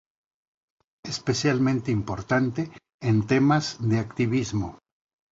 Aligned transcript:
especialmente 1.03 1.91
importante 1.91 2.71
en 3.01 3.27
temas 3.27 3.77
de 3.87 3.99
activismo 3.99 4.79